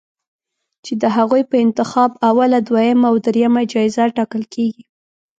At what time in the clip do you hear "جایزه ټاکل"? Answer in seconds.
3.71-4.43